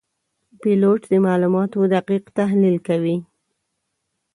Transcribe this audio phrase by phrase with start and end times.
[0.61, 3.17] پیلوټ د معلوماتو دقیق تحلیل کوي.